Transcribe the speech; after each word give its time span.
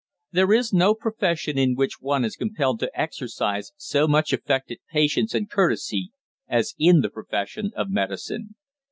There 0.31 0.51
is 0.51 0.73
no 0.73 0.95
profession 0.95 1.59
in 1.59 1.75
which 1.75 1.99
one 2.01 2.25
is 2.25 2.35
compelled 2.35 2.79
to 2.79 2.89
exercise 2.99 3.71
so 3.77 4.07
much 4.07 4.33
affected 4.33 4.79
patience 4.91 5.35
and 5.35 5.47
courtesy 5.47 6.11
as 6.47 6.73
in 6.79 7.01
the 7.01 7.09
profession 7.11 7.69
of 7.75 7.91
medicine. 7.91 8.55